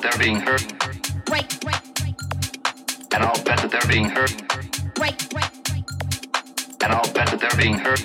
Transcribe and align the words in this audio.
that 0.00 0.12
they're 0.12 0.26
being 0.26 0.40
hurt. 0.40 0.64
And 3.12 3.24
I'll 3.24 3.44
bet 3.44 3.58
that 3.58 3.70
they're 3.70 3.88
being 3.88 4.08
hurt. 4.08 4.32
And 6.82 6.92
I'll 6.92 7.12
bet 7.12 7.28
that 7.28 7.40
they're 7.40 7.58
being 7.58 7.74
hurt. 7.74 8.00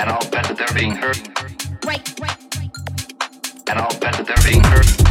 And 0.00 0.10
I'll 0.10 0.30
bet 0.30 0.44
that 0.44 0.56
they're 0.56 0.74
being 0.74 0.92
hurt. 0.92 1.18
And 3.68 3.78
I'll 3.78 3.98
bet 4.00 4.14
that 4.14 4.26
they're 4.26 4.50
being 4.50 4.64
hurt. 4.64 5.07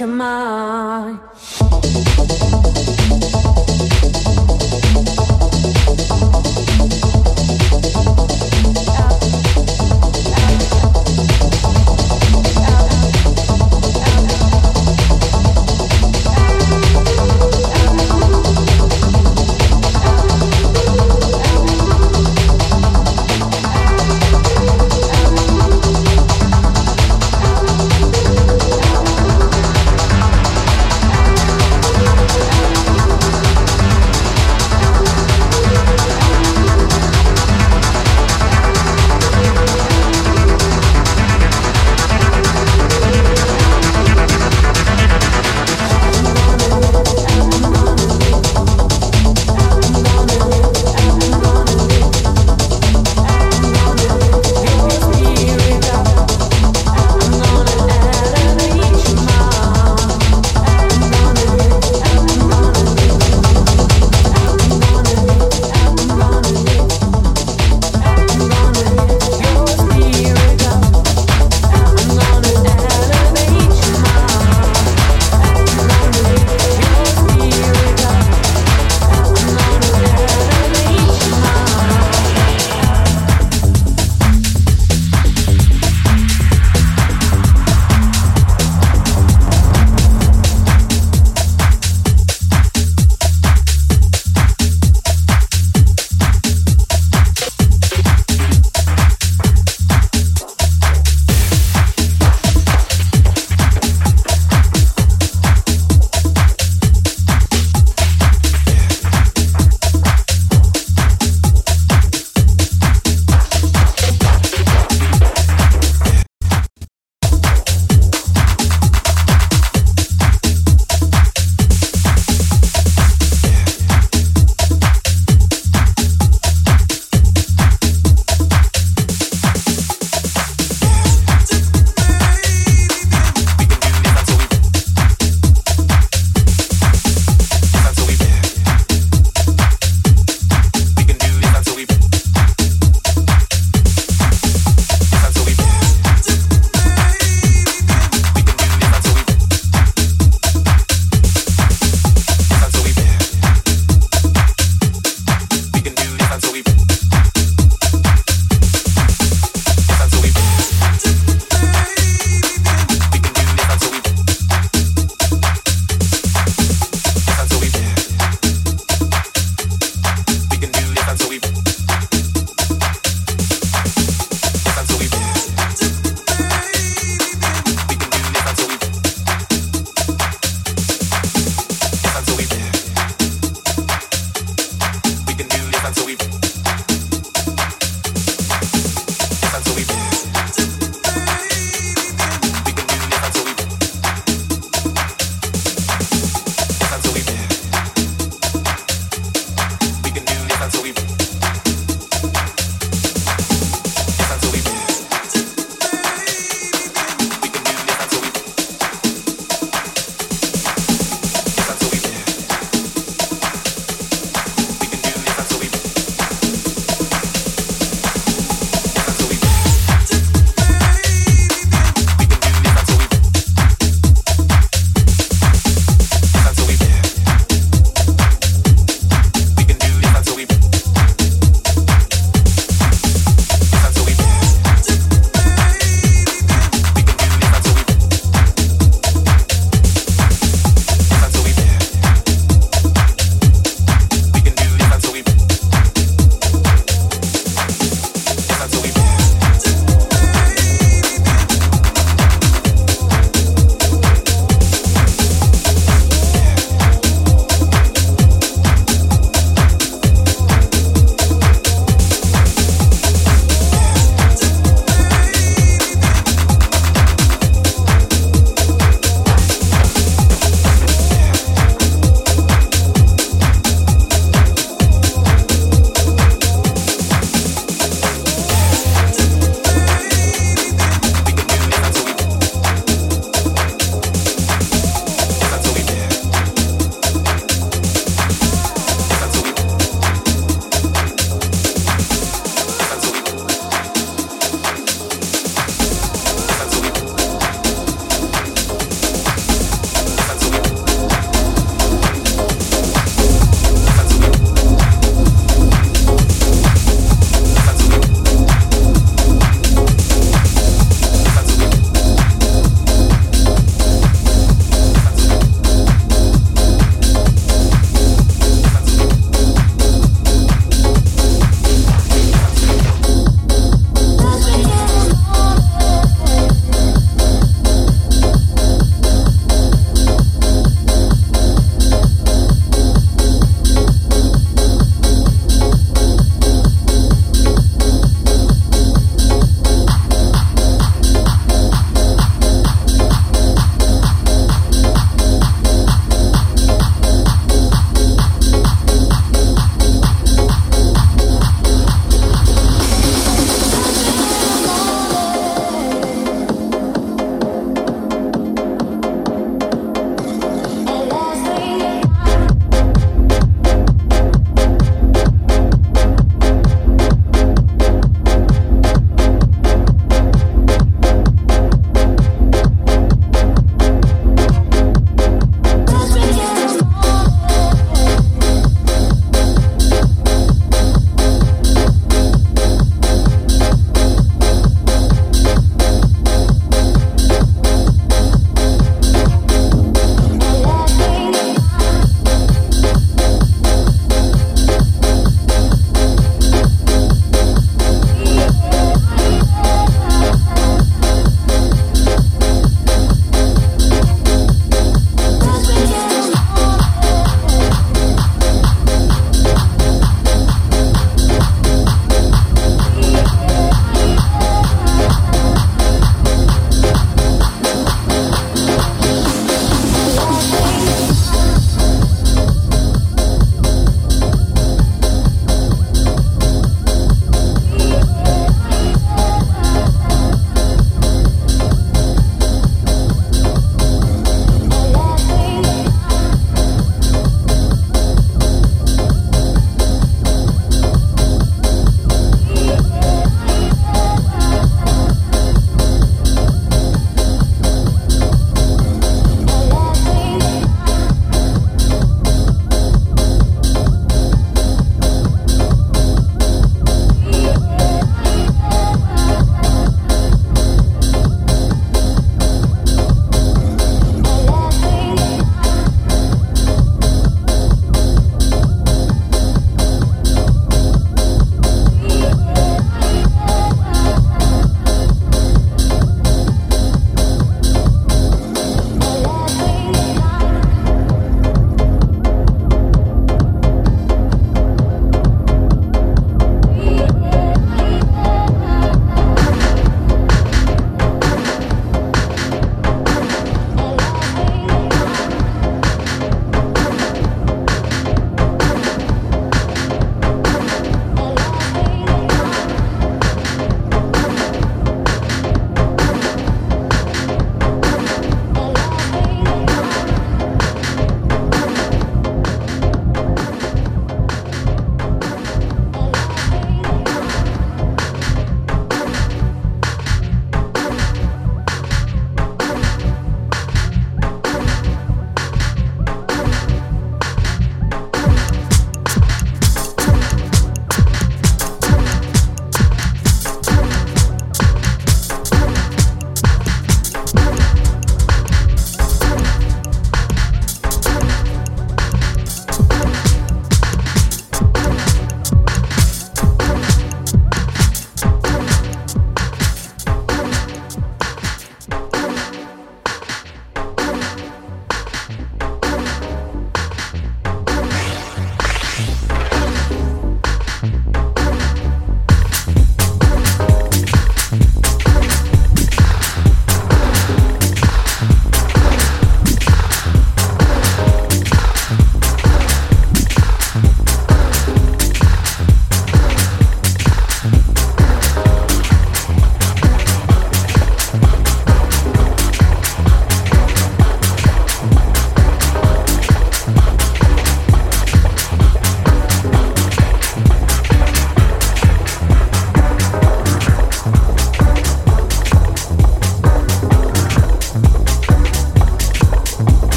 your 0.00 0.08
mind. 0.08 1.20